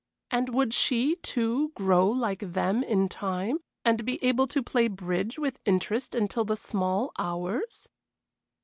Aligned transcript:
And 0.31 0.49
would 0.49 0.73
she, 0.73 1.17
too, 1.17 1.69
grow 1.75 2.07
like 2.09 2.53
them 2.53 2.81
in 2.83 3.07
time, 3.07 3.59
and 3.85 4.03
be 4.03 4.17
able 4.23 4.47
to 4.47 4.63
play 4.63 4.87
bridge 4.87 5.37
with 5.37 5.59
interest 5.63 6.15
until 6.15 6.43
the 6.43 6.57
small 6.57 7.11
hours? 7.19 7.87